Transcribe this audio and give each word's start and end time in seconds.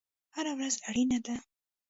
هره 0.35 0.51
ورځ 0.57 0.75
اړینه 0.87 1.19
ده 1.25 1.35